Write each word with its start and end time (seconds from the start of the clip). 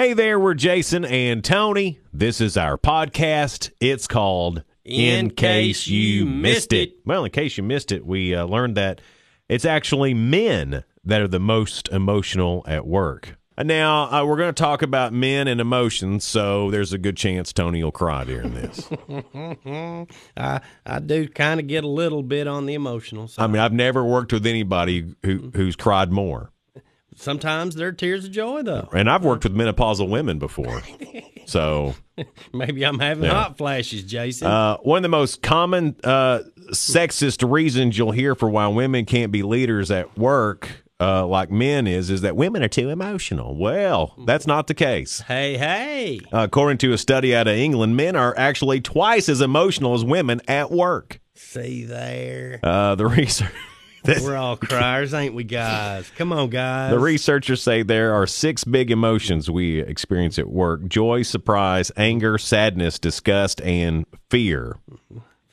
Hey 0.00 0.14
there, 0.14 0.40
we're 0.40 0.54
Jason 0.54 1.04
and 1.04 1.44
Tony. 1.44 2.00
This 2.10 2.40
is 2.40 2.56
our 2.56 2.78
podcast. 2.78 3.70
It's 3.80 4.06
called 4.06 4.64
In 4.82 5.28
Case 5.28 5.88
You 5.88 6.24
Missed 6.24 6.72
It. 6.72 6.94
Well, 7.04 7.26
in 7.26 7.30
case 7.30 7.58
you 7.58 7.62
missed 7.62 7.92
it, 7.92 8.06
we 8.06 8.34
uh, 8.34 8.46
learned 8.46 8.78
that 8.78 9.02
it's 9.50 9.66
actually 9.66 10.14
men 10.14 10.84
that 11.04 11.20
are 11.20 11.28
the 11.28 11.38
most 11.38 11.90
emotional 11.90 12.64
at 12.66 12.86
work. 12.86 13.36
Now 13.62 14.04
uh, 14.10 14.24
we're 14.24 14.38
going 14.38 14.54
to 14.54 14.58
talk 14.58 14.80
about 14.80 15.12
men 15.12 15.46
and 15.46 15.60
emotions, 15.60 16.24
so 16.24 16.70
there's 16.70 16.94
a 16.94 16.98
good 16.98 17.18
chance 17.18 17.52
Tony 17.52 17.84
will 17.84 17.92
cry 17.92 18.24
during 18.24 18.54
this. 18.54 18.88
I 20.38 20.60
I 20.86 20.98
do 21.00 21.28
kind 21.28 21.60
of 21.60 21.66
get 21.66 21.84
a 21.84 21.88
little 21.88 22.22
bit 22.22 22.46
on 22.46 22.64
the 22.64 22.72
emotional 22.72 23.28
side. 23.28 23.44
I 23.44 23.48
mean, 23.48 23.60
I've 23.60 23.74
never 23.74 24.02
worked 24.02 24.32
with 24.32 24.46
anybody 24.46 25.14
who, 25.26 25.50
who's 25.54 25.76
cried 25.76 26.10
more. 26.10 26.52
Sometimes 27.20 27.74
they're 27.74 27.92
tears 27.92 28.24
of 28.24 28.30
joy, 28.32 28.62
though. 28.62 28.88
And 28.94 29.10
I've 29.10 29.24
worked 29.24 29.44
with 29.44 29.54
menopausal 29.54 30.08
women 30.08 30.38
before. 30.38 30.82
So 31.46 31.96
Maybe 32.52 32.84
I'm 32.86 33.00
having 33.00 33.24
Yeah. 33.24 33.30
hot 33.34 33.58
flashes, 33.58 34.04
Jason. 34.04 34.46
Uh, 34.46 34.76
one 34.78 34.98
of 34.98 35.02
the 35.02 35.08
most 35.08 35.42
common 35.42 35.96
uh, 36.04 36.40
sexist 36.70 37.50
reasons 37.50 37.98
you'll 37.98 38.12
hear 38.12 38.36
for 38.36 38.48
why 38.48 38.68
women 38.68 39.04
can't 39.04 39.32
be 39.32 39.42
leaders 39.42 39.90
at 39.90 40.16
work, 40.16 40.68
uh, 41.00 41.26
like 41.26 41.50
men, 41.50 41.88
is 41.88 42.08
is 42.08 42.20
that 42.20 42.36
women 42.36 42.62
are 42.62 42.68
too 42.68 42.88
emotional. 42.88 43.56
Well, 43.56 44.14
that's 44.26 44.46
not 44.46 44.68
the 44.68 44.74
case. 44.74 45.22
hey, 45.22 45.56
hey. 45.58 46.20
According 46.30 46.78
to 46.78 46.92
a 46.92 46.98
study 46.98 47.34
out 47.34 47.48
of 47.48 47.56
England, 47.56 47.96
men 47.96 48.14
are 48.14 48.32
actually 48.36 48.80
twice 48.80 49.28
as 49.28 49.40
emotional 49.40 49.94
as 49.94 50.04
women 50.04 50.40
at 50.46 50.70
work. 50.70 51.18
See 51.34 51.84
there. 51.84 52.60
Uh, 52.62 52.94
the 52.94 53.06
research. 53.08 53.50
We're 54.04 54.36
all 54.36 54.56
criers, 54.56 55.12
ain't 55.14 55.34
we, 55.34 55.44
guys? 55.44 56.10
Come 56.16 56.32
on, 56.32 56.48
guys. 56.50 56.90
The 56.90 56.98
researchers 56.98 57.62
say 57.62 57.82
there 57.82 58.14
are 58.14 58.26
six 58.26 58.64
big 58.64 58.90
emotions 58.90 59.50
we 59.50 59.80
experience 59.80 60.38
at 60.38 60.48
work 60.48 60.86
joy, 60.88 61.22
surprise, 61.22 61.92
anger, 61.96 62.38
sadness, 62.38 62.98
disgust, 62.98 63.60
and 63.62 64.06
fear. 64.30 64.78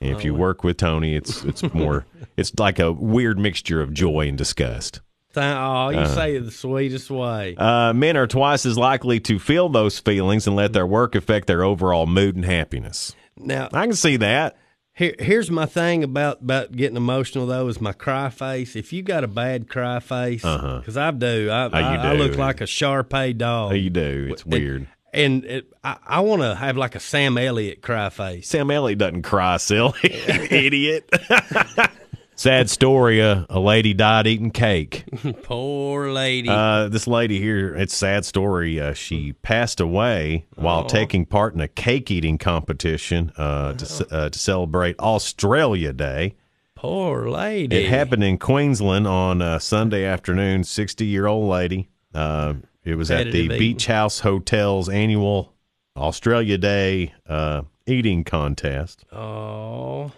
If 0.00 0.24
you 0.24 0.34
work 0.34 0.64
with 0.64 0.78
Tony, 0.78 1.14
it's 1.14 1.44
it's 1.44 1.62
more 1.74 2.06
it's 2.36 2.52
like 2.58 2.78
a 2.80 2.92
weird 2.92 3.38
mixture 3.38 3.80
of 3.80 3.94
joy 3.94 4.28
and 4.28 4.36
disgust. 4.36 5.00
Oh, 5.34 5.88
you 5.88 6.06
say 6.06 6.36
it 6.36 6.44
the 6.44 6.50
sweetest 6.50 7.10
way. 7.10 7.54
Uh, 7.56 7.92
men 7.94 8.16
are 8.16 8.26
twice 8.26 8.66
as 8.66 8.76
likely 8.76 9.18
to 9.20 9.38
feel 9.38 9.68
those 9.68 9.98
feelings 9.98 10.46
and 10.46 10.56
let 10.56 10.72
their 10.72 10.86
work 10.86 11.14
affect 11.14 11.46
their 11.46 11.62
overall 11.64 12.06
mood 12.06 12.36
and 12.36 12.44
happiness. 12.44 13.14
Now, 13.38 13.68
I 13.72 13.86
can 13.86 13.94
see 13.94 14.18
that. 14.18 14.58
Here, 14.94 15.14
here's 15.18 15.50
my 15.50 15.64
thing 15.64 16.04
about 16.04 16.42
about 16.42 16.72
getting 16.72 16.96
emotional 16.98 17.46
though 17.46 17.66
is 17.68 17.80
my 17.80 17.92
cry 17.92 18.28
face. 18.28 18.76
If 18.76 18.92
you 18.92 19.02
got 19.02 19.24
a 19.24 19.28
bad 19.28 19.68
cry 19.68 20.00
face, 20.00 20.42
because 20.42 20.96
I 20.98 21.10
do, 21.12 21.48
I, 21.50 21.64
Uh-huh. 21.64 21.76
I, 21.78 22.10
I 22.10 22.12
do. 22.16 22.22
look 22.22 22.36
like 22.36 22.60
a 22.60 22.66
Shar-Pei 22.66 23.32
dog. 23.32 23.74
You 23.74 23.88
do. 23.90 24.28
It's 24.30 24.44
weird. 24.44 24.86
and 25.14 25.44
it, 25.46 25.72
I, 25.82 25.96
I 26.06 26.20
want 26.20 26.42
to 26.42 26.54
have 26.54 26.76
like 26.76 26.94
a 26.94 27.00
Sam 27.00 27.38
Elliott 27.38 27.80
cry 27.80 28.10
face. 28.10 28.48
Sam 28.48 28.70
Elliott 28.70 28.98
doesn't 28.98 29.22
cry, 29.22 29.56
silly 29.56 29.94
idiot. 30.02 31.08
Sad 32.34 32.70
story. 32.70 33.22
Uh, 33.22 33.44
a 33.50 33.60
lady 33.60 33.94
died 33.94 34.26
eating 34.26 34.50
cake. 34.50 35.04
Poor 35.42 36.10
lady. 36.10 36.48
Uh, 36.48 36.88
this 36.88 37.06
lady 37.06 37.38
here, 37.38 37.74
it's 37.74 37.92
a 37.92 37.96
sad 37.96 38.24
story. 38.24 38.80
Uh, 38.80 38.94
she 38.94 39.32
passed 39.34 39.80
away 39.80 40.46
while 40.56 40.84
taking 40.84 41.26
part 41.26 41.54
in 41.54 41.60
a 41.60 41.68
cake 41.68 42.10
eating 42.10 42.38
competition 42.38 43.32
uh, 43.36 43.74
to, 43.74 44.06
uh, 44.10 44.28
to 44.30 44.38
celebrate 44.38 44.98
Australia 44.98 45.92
Day. 45.92 46.34
Poor 46.74 47.28
lady. 47.28 47.76
It 47.76 47.88
happened 47.88 48.24
in 48.24 48.38
Queensland 48.38 49.06
on 49.06 49.40
uh, 49.40 49.58
Sunday 49.60 50.04
afternoon. 50.04 50.64
60 50.64 51.04
year 51.06 51.26
old 51.26 51.48
lady. 51.48 51.88
Uh, 52.12 52.54
it 52.84 52.96
was 52.96 53.10
at 53.10 53.30
the 53.30 53.38
eating. 53.38 53.58
Beach 53.58 53.86
House 53.86 54.20
Hotel's 54.20 54.88
annual 54.88 55.52
Australia 55.96 56.58
Day 56.58 57.14
uh, 57.28 57.62
eating 57.86 58.24
contest. 58.24 59.04
Oh, 59.12 60.10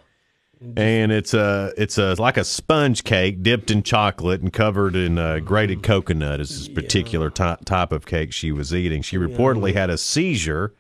and 0.77 1.13
it's 1.13 1.35
a 1.35 1.73
it's 1.77 1.99
a 1.99 2.15
like 2.19 2.37
a 2.37 2.45
sponge 2.45 3.05
cake 3.05 3.43
dipped 3.43 3.71
in 3.71 3.83
chocolate 3.83 4.41
and 4.41 4.53
covered 4.53 4.97
in 4.97 5.19
uh, 5.19 5.39
grated 5.41 5.83
coconut 5.83 6.41
is 6.41 6.49
this 6.59 6.69
particular 6.69 7.31
ty- 7.31 7.59
type 7.65 7.93
of 7.93 8.07
cake 8.07 8.33
she 8.33 8.53
was 8.53 8.75
eating. 8.75 9.03
She 9.03 9.17
reportedly 9.17 9.75
had 9.75 9.91
a 9.91 9.99
seizure 9.99 10.75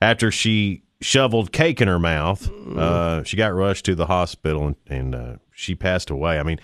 after 0.00 0.30
she 0.30 0.82
shoveled 1.00 1.52
cake 1.52 1.80
in 1.80 1.88
her 1.88 1.98
mouth. 1.98 2.48
Uh, 2.76 3.22
she 3.24 3.36
got 3.36 3.54
rushed 3.54 3.84
to 3.86 3.94
the 3.94 4.06
hospital 4.06 4.66
and, 4.68 4.76
and 4.86 5.14
uh, 5.14 5.36
she 5.52 5.74
passed 5.74 6.10
away. 6.10 6.38
I 6.38 6.42
mean, 6.42 6.60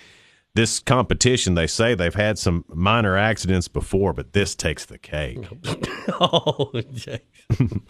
this 0.54 0.80
competition 0.80 1.54
they 1.54 1.66
say 1.66 1.94
they've 1.94 2.14
had 2.14 2.38
some 2.38 2.64
minor 2.68 3.16
accidents 3.16 3.68
before, 3.68 4.12
but 4.12 4.32
this 4.32 4.54
takes 4.54 4.84
the 4.84 4.98
cake. 4.98 5.38
oh, 6.20 6.70
Jason. 6.92 7.82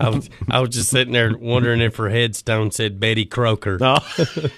I 0.00 0.08
was 0.08 0.30
I 0.50 0.60
was 0.60 0.70
just 0.70 0.90
sitting 0.90 1.12
there 1.12 1.36
wondering 1.36 1.80
if 1.80 1.96
her 1.96 2.10
headstone 2.10 2.70
said 2.70 2.98
Betty 3.00 3.24
Croker. 3.24 3.78
Oh. 3.80 3.98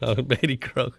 Oh, 0.00 0.14
Betty 0.14 0.56
Croker. 0.56 0.96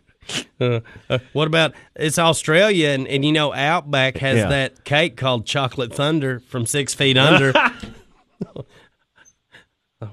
Uh, 0.61 0.81
uh, 1.09 1.17
what 1.33 1.47
about 1.47 1.73
it's 1.95 2.19
Australia 2.19 2.89
and, 2.89 3.07
and 3.07 3.25
you 3.25 3.31
know 3.31 3.51
Outback 3.51 4.17
has 4.17 4.37
Yeah. 4.37 4.47
that 4.49 4.83
cake 4.85 5.17
called 5.17 5.47
Chocolate 5.47 5.91
Thunder 5.91 6.39
from 6.39 6.67
Six 6.67 6.93
Feet 6.93 7.17
Under. 7.17 7.51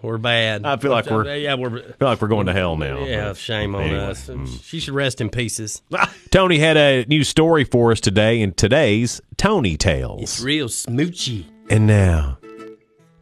we're 0.01 0.19
bad. 0.19 0.65
I 0.65 0.77
feel 0.77 0.91
like 0.93 1.07
we're- 1.07 1.43
yeah 1.43 1.55
we're 1.55 1.79
I 1.79 1.93
feel 1.93 2.09
like 2.09 2.23
we're 2.23 2.29
going 2.29 2.47
to 2.47 2.53
hell 2.53 2.77
now. 2.77 3.05
yeah 3.05 3.33
shame 3.33 3.75
on 3.75 3.83
Anyway, 3.83 3.99
us. 3.99 4.29
Mm. 4.29 4.63
She 4.63 4.79
should 4.81 4.95
rest 4.95 5.21
in 5.21 5.29
pieces. 5.29 5.83
Tony 6.31 6.59
had 6.59 6.77
a 6.77 7.05
new 7.07 7.25
story 7.25 7.65
for 7.65 7.91
us 7.93 8.01
today 8.01 8.41
in 8.41 8.53
today's 8.53 9.21
Tony 9.37 9.77
Tales. 9.77 10.23
It's 10.23 10.41
real 10.41 10.69
smoochy. 10.69 11.47
And 11.69 11.87
now, 11.87 12.39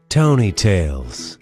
Tony 0.09 0.53
Tales 0.53 1.39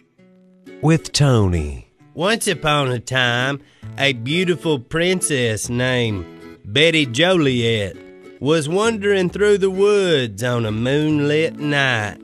with 0.83 1.13
Tony. 1.13 1.93
Once 2.15 2.47
upon 2.49 2.89
a 2.91 2.99
time, 3.01 3.61
a 3.97 4.13
beautiful 4.13 4.79
princess 4.79 5.69
named 5.69 6.25
Betty 6.65 7.07
Joliet 7.07 7.97
was 8.41 8.69
wandering 8.69 9.31
through 9.31 9.59
the 9.59 9.71
woods 9.71 10.43
on 10.45 10.65
a 10.67 10.71
moonlit 10.73 11.59
night. 11.59 12.19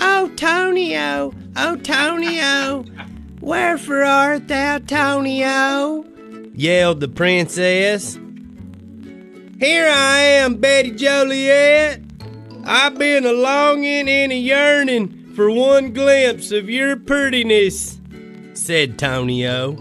Oh, 0.00 0.28
Tonio, 0.36 1.32
oh, 1.56 1.76
Tonio, 1.76 2.84
wherefore 3.40 4.04
art 4.04 4.48
thou, 4.48 4.78
Tonio? 4.78 6.04
yelled 6.54 7.00
the 7.00 7.08
princess. 7.08 8.18
Here 9.58 9.88
I 9.88 10.20
am, 10.20 10.56
Betty 10.56 10.92
Joliet. 10.92 12.00
I've 12.64 12.98
been 12.98 13.26
a 13.26 13.32
longing 13.32 14.08
and 14.08 14.32
a 14.32 14.36
yearning 14.36 15.32
for 15.34 15.50
one 15.50 15.92
glimpse 15.92 16.52
of 16.52 16.70
your 16.70 16.96
prettiness, 16.96 17.98
said 18.54 18.98
Tonio. 18.98 19.76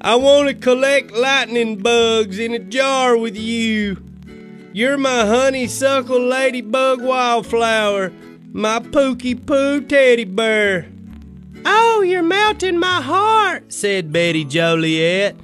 I 0.00 0.16
want 0.16 0.48
to 0.48 0.54
collect 0.54 1.12
lightning 1.12 1.78
bugs 1.78 2.38
in 2.38 2.54
a 2.54 2.58
jar 2.58 3.16
with 3.16 3.36
you. 3.36 4.02
You're 4.72 4.98
my 4.98 5.26
honeysuckle 5.26 6.20
ladybug 6.20 7.02
wildflower, 7.02 8.10
my 8.52 8.78
pookie 8.78 9.44
poo 9.46 9.80
teddy 9.80 10.24
bear. 10.24 10.86
Oh, 11.64 12.02
you're 12.02 12.22
melting 12.22 12.78
my 12.78 13.00
heart, 13.00 13.72
said 13.72 14.12
Betty 14.12 14.44
Joliet. 14.44 15.36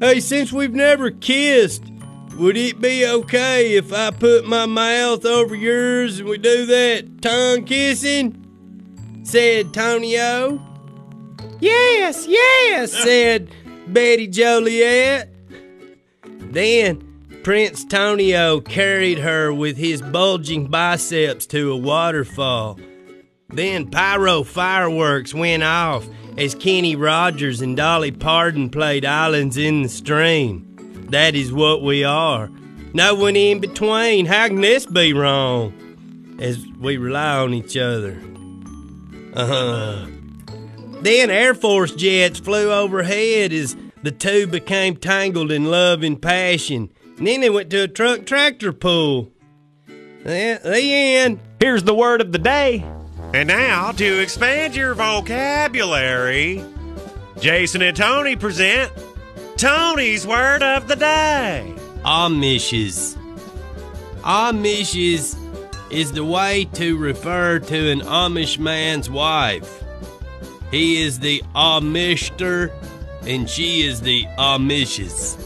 Hey, 0.00 0.20
since 0.20 0.52
we've 0.52 0.74
never 0.74 1.10
kissed, 1.10 1.82
would 2.36 2.56
it 2.56 2.80
be 2.80 3.06
okay 3.06 3.74
if 3.74 3.92
I 3.92 4.10
put 4.10 4.46
my 4.46 4.66
mouth 4.66 5.24
over 5.24 5.54
yours 5.54 6.20
and 6.20 6.28
we 6.28 6.38
do 6.38 6.66
that 6.66 7.22
tongue 7.22 7.64
kissing? 7.64 8.42
said 9.24 9.74
Tonio. 9.74 10.60
Yes, 11.58 12.26
yes, 12.28 12.92
said 13.02 13.50
Betty 13.88 14.28
Joliet. 14.28 15.28
Then 16.52 17.05
Prince 17.46 17.84
Tonio 17.84 18.60
carried 18.60 19.18
her 19.18 19.54
with 19.54 19.76
his 19.76 20.02
bulging 20.02 20.66
biceps 20.66 21.46
to 21.46 21.70
a 21.70 21.76
waterfall. 21.76 22.76
Then 23.50 23.88
pyro 23.88 24.42
fireworks 24.42 25.32
went 25.32 25.62
off 25.62 26.08
as 26.36 26.56
Kenny 26.56 26.96
Rogers 26.96 27.60
and 27.60 27.76
Dolly 27.76 28.10
Parton 28.10 28.68
played 28.68 29.04
Islands 29.04 29.56
in 29.56 29.82
the 29.82 29.88
Stream. 29.88 31.06
That 31.10 31.36
is 31.36 31.52
what 31.52 31.84
we 31.84 32.02
are. 32.02 32.50
No 32.92 33.14
one 33.14 33.36
in 33.36 33.60
between. 33.60 34.26
How 34.26 34.48
can 34.48 34.60
this 34.60 34.84
be 34.84 35.12
wrong? 35.12 35.72
As 36.40 36.58
we 36.80 36.96
rely 36.96 37.36
on 37.36 37.54
each 37.54 37.76
other. 37.76 38.20
Uh 39.34 39.46
huh. 39.46 40.06
Then 41.00 41.30
Air 41.30 41.54
Force 41.54 41.94
jets 41.94 42.40
flew 42.40 42.72
overhead 42.72 43.52
as 43.52 43.76
the 44.02 44.10
two 44.10 44.48
became 44.48 44.96
tangled 44.96 45.52
in 45.52 45.66
love 45.66 46.02
and 46.02 46.20
passion. 46.20 46.90
And 47.18 47.26
then 47.26 47.40
they 47.40 47.50
went 47.50 47.70
to 47.70 47.84
a 47.84 47.88
truck 47.88 48.26
tractor 48.26 48.72
pull. 48.72 49.32
The, 49.86 50.60
the 50.62 50.94
end. 50.94 51.40
Here's 51.60 51.84
the 51.84 51.94
word 51.94 52.20
of 52.20 52.32
the 52.32 52.38
day. 52.38 52.84
And 53.32 53.48
now, 53.48 53.92
to 53.92 54.22
expand 54.22 54.76
your 54.76 54.94
vocabulary, 54.94 56.64
Jason 57.40 57.82
and 57.82 57.96
Tony 57.96 58.36
present 58.36 58.92
Tony's 59.56 60.26
Word 60.26 60.62
of 60.62 60.88
the 60.88 60.96
Day. 60.96 61.74
Amishes. 62.04 63.16
Amishes 64.22 65.36
is 65.90 66.12
the 66.12 66.24
way 66.24 66.66
to 66.74 66.96
refer 66.98 67.58
to 67.58 67.90
an 67.90 68.00
Amish 68.00 68.58
man's 68.58 69.08
wife. 69.08 69.82
He 70.70 71.02
is 71.02 71.20
the 71.20 71.42
Amishter, 71.54 72.72
and 73.22 73.48
she 73.48 73.82
is 73.86 74.00
the 74.02 74.24
Amishes. 74.38 75.42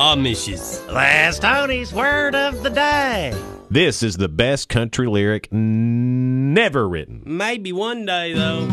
Amishes. 0.00 0.90
Last 0.90 1.42
Tony's 1.42 1.92
word 1.92 2.34
of 2.34 2.62
the 2.62 2.70
day. 2.70 3.38
This 3.70 4.02
is 4.02 4.16
the 4.16 4.30
best 4.30 4.70
country 4.70 5.06
lyric 5.06 5.46
n- 5.52 6.54
never 6.54 6.88
written. 6.88 7.22
Maybe 7.26 7.70
one 7.70 8.06
day, 8.06 8.32
though. 8.32 8.66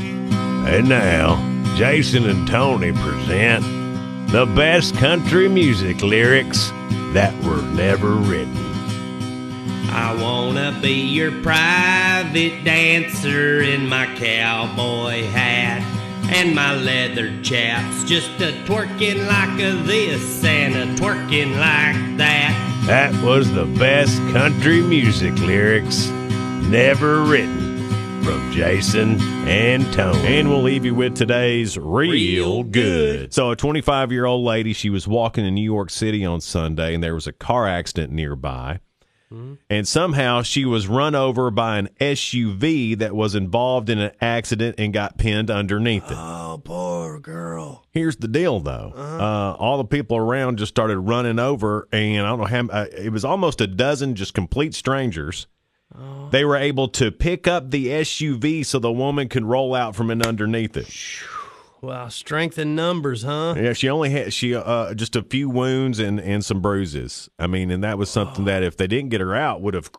And 0.68 0.88
now, 0.88 1.36
Jason 1.76 2.30
and 2.30 2.48
Tony 2.48 2.94
present 2.94 3.66
the 4.32 4.46
best 4.56 4.96
country 4.96 5.50
music 5.50 6.02
lyrics 6.02 6.70
that 7.12 7.34
were 7.44 7.62
never 7.74 8.12
written. 8.12 8.56
I 9.90 10.18
wanna 10.22 10.80
be 10.82 10.94
your 10.94 11.34
private 11.42 12.64
dancer 12.64 13.60
in 13.60 13.90
my 13.90 14.06
cowboy 14.16 15.26
hat 15.26 15.97
and 16.30 16.54
my 16.56 16.76
leather 16.76 17.32
chaps, 17.42 18.04
just 18.04 18.30
a 18.42 18.52
twerking 18.66 19.28
like 19.28 19.60
a 19.60 19.72
this 19.84 20.44
and 20.44 20.76
a 20.76 20.86
twerking 21.02 21.52
like 21.60 22.18
that. 22.18 22.84
That 22.86 23.14
was 23.24 23.52
the 23.54 23.66
best 23.66 24.18
country 24.34 24.82
music 24.82 25.34
lyrics 25.40 26.08
never 26.70 27.24
written 27.24 27.76
from 28.24 28.52
Jason 28.52 29.20
and 29.48 29.92
Tony. 29.94 30.38
And 30.40 30.50
we'll 30.50 30.62
leave 30.62 30.84
you 30.86 30.94
with 30.96 31.16
today's 31.16 31.78
real, 31.78 32.12
Real 32.12 32.64
good. 32.64 32.72
good. 32.72 33.34
So, 33.34 33.52
a 33.52 33.56
25 33.56 34.12
year 34.12 34.26
old 34.26 34.44
lady, 34.46 34.74
she 34.74 34.90
was 34.90 35.08
walking 35.08 35.46
in 35.46 35.54
New 35.56 35.62
York 35.64 35.90
City 35.90 36.26
on 36.26 36.42
Sunday, 36.42 36.94
and 36.94 37.04
there 37.04 37.14
was 37.14 37.28
a 37.28 37.32
car 37.34 37.68
accident 37.68 38.12
nearby. 38.12 38.80
And 39.70 39.88
somehow 39.88 40.42
she 40.42 40.64
was 40.64 40.88
run 40.88 41.14
over 41.14 41.52
by 41.52 41.78
an 41.80 41.90
SUV 42.00 42.98
that 43.00 43.14
was 43.16 43.36
involved 43.36 43.90
in 43.90 44.00
an 44.00 44.12
accident 44.22 44.76
and 44.78 44.94
got 44.94 45.18
pinned 45.18 45.52
underneath 45.52 46.10
it. 46.10 46.18
Oh, 46.18 46.62
poor 46.64 47.20
girl. 47.20 47.86
Here's 47.92 48.16
the 48.18 48.28
deal, 48.30 48.60
though. 48.62 48.94
uh 48.96 49.56
all 49.60 49.78
the 49.78 49.86
people 49.86 50.16
around 50.18 50.58
just 50.60 50.70
started 50.70 51.00
running 51.00 51.40
over, 51.40 51.88
and 51.92 52.26
I 52.26 52.30
don't 52.30 52.40
know 52.40 52.46
how. 52.46 52.68
Uh, 52.68 52.86
it 52.98 53.12
was 53.12 53.26
almost 53.26 53.60
a 53.60 53.68
dozen 53.68 54.16
just 54.16 54.34
complete 54.34 54.74
strangers. 54.74 55.48
They 56.32 56.46
were 56.46 56.58
able 56.58 56.90
to 56.90 57.12
pick 57.12 57.48
up 57.48 57.72
the 57.72 57.88
SUV 57.88 58.66
so 58.66 58.78
the 58.78 58.92
woman 58.92 59.30
could 59.30 59.46
roll 59.46 59.74
out 59.74 59.96
from 59.96 60.12
underneath 60.12 60.78
it. 60.78 60.88
Wow, 61.82 62.08
strength 62.10 62.58
in 62.58 62.76
numbers, 62.76 63.24
huh? 63.24 63.56
Yeah, 63.58 63.74
she 63.74 63.90
only 63.90 64.10
had 64.10 64.34
she 64.34 64.56
uh 64.56 64.94
just 64.94 65.16
a 65.16 65.22
few 65.24 65.50
wounds 65.50 66.00
and 66.00 66.20
and 66.20 66.44
some 66.44 66.62
bruises. 66.62 67.30
I 67.38 67.48
mean, 67.48 67.70
and 67.72 67.84
that 67.84 67.98
was 67.98 68.10
something 68.10 68.46
that 68.46 68.64
if 68.64 68.78
they 68.78 68.88
didn't 68.88 69.10
get 69.10 69.22
her 69.22 69.36
out 69.36 69.62
would 69.62 69.74
have 69.74 69.92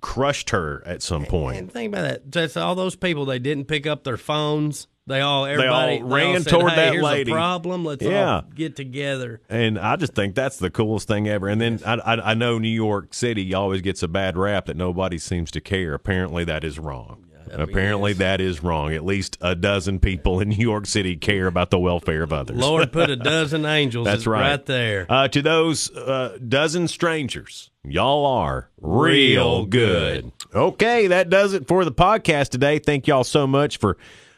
crushed 0.00 0.50
her 0.50 0.82
at 0.86 1.02
some 1.02 1.24
point. 1.24 1.58
And 1.58 1.72
think 1.72 1.92
about 1.92 2.02
that. 2.02 2.30
Just 2.30 2.56
all 2.56 2.74
those 2.74 2.96
people, 2.96 3.24
they 3.26 3.38
didn't 3.38 3.64
pick 3.66 3.86
up 3.86 4.04
their 4.04 4.16
phones. 4.16 4.88
They 5.08 5.20
all, 5.20 5.46
everybody 5.46 6.00
all 6.00 6.08
ran 6.08 6.42
said, 6.42 6.50
toward 6.50 6.70
hey, 6.72 6.76
that 6.76 6.92
here's 6.94 7.04
lady." 7.04 7.30
A 7.30 7.34
problem. 7.34 7.84
Let's 7.84 8.02
Yeah. 8.02 8.34
all 8.36 8.42
get 8.54 8.74
together. 8.74 9.40
And 9.48 9.78
I 9.78 9.94
just 9.96 10.14
think 10.14 10.34
that's 10.34 10.56
the 10.58 10.68
coolest 10.68 11.06
thing 11.06 11.28
ever. 11.28 11.46
And 11.48 11.60
then 11.60 11.80
I, 11.86 11.94
I, 11.94 12.30
I 12.30 12.34
know 12.34 12.58
New 12.58 12.68
York 12.68 13.14
City 13.14 13.54
always 13.54 13.82
gets 13.82 14.02
a 14.02 14.08
bad 14.08 14.36
rap 14.36 14.66
that 14.66 14.76
nobody 14.76 15.18
seems 15.18 15.52
to 15.52 15.60
care. 15.60 15.94
Apparently, 15.94 16.42
that 16.44 16.64
is 16.64 16.78
wrong. 16.80 17.24
Apparently, 17.52 18.12
that 18.14 18.40
is 18.40 18.62
wrong. 18.62 18.92
At 18.92 19.04
least 19.04 19.38
a 19.40 19.54
dozen 19.54 20.00
people 20.00 20.40
in 20.40 20.48
New 20.50 20.56
York 20.56 20.86
City 20.86 21.16
care 21.16 21.46
about 21.46 21.70
the 21.70 21.78
welfare 21.78 22.22
of 22.22 22.32
others. 22.32 22.56
Lord 22.58 22.92
put 22.92 23.10
a 23.10 23.16
dozen 23.16 23.64
angels 23.64 24.04
That's 24.06 24.26
right. 24.26 24.50
right 24.50 24.66
there. 24.66 25.06
Uh, 25.08 25.28
to 25.28 25.42
those 25.42 25.90
uh, 25.96 26.38
dozen 26.46 26.88
strangers, 26.88 27.70
y'all 27.84 28.26
are 28.26 28.70
real 28.80 29.66
good. 29.66 30.32
Okay, 30.54 31.06
that 31.08 31.30
does 31.30 31.52
it 31.54 31.66
for 31.68 31.84
the 31.84 31.92
podcast 31.92 32.50
today. 32.50 32.78
Thank 32.78 33.06
y'all 33.06 33.24
so 33.24 33.46
much 33.46 33.78
for 33.78 33.96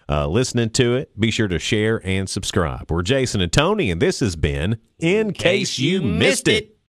uh, 0.08 0.26
listening 0.26 0.70
to 0.70 0.96
it. 0.96 1.18
Be 1.20 1.30
sure 1.30 1.48
to 1.48 1.58
share 1.58 2.00
and 2.04 2.28
subscribe. 2.28 2.90
We're 2.90 3.02
Jason 3.02 3.40
and 3.40 3.52
Tony, 3.52 3.90
and 3.90 4.00
this 4.00 4.20
has 4.20 4.36
been 4.36 4.78
In 4.98 5.32
Case 5.32 5.78
You 5.78 6.00
Missed 6.02 6.48
It. 6.48 6.77